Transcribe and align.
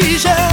Jesus. 0.00 0.51